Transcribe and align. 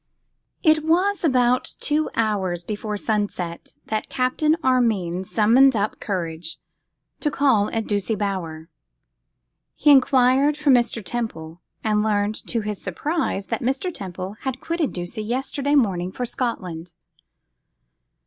_IT 0.67 0.83
WAS 0.83 1.23
about 1.23 1.75
two 1.79 2.09
hours 2.15 2.63
before 2.63 2.97
sunset 2.97 3.75
that 3.85 4.09
Captain 4.09 4.57
Armine 4.63 5.23
summoned 5.23 5.75
up 5.75 5.99
courage 5.99 6.57
to 7.19 7.29
call 7.29 7.69
at 7.69 7.85
Ducie 7.85 8.15
Bower. 8.17 8.67
He 9.75 9.91
enquired 9.91 10.57
for 10.57 10.71
Mr. 10.71 11.05
Temple, 11.05 11.61
and 11.83 12.01
learned 12.01 12.33
to 12.47 12.61
his 12.61 12.81
surprise 12.81 13.45
that 13.53 13.61
Mr. 13.61 13.93
Temple 13.93 14.37
had 14.39 14.59
quitted 14.59 14.91
Ducie 14.91 15.21
yesterday 15.21 15.75
morning 15.75 16.11
for 16.11 16.25
Scotland. 16.25 16.93